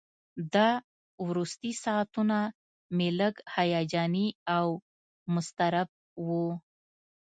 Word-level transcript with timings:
دا 0.53 0.69
وروستي 1.27 1.71
ساعتونه 1.83 2.37
مې 2.95 3.07
لږ 3.19 3.35
هیجاني 3.55 4.27
او 4.57 4.67
مضطرب 5.33 5.89
وو. 6.27 6.45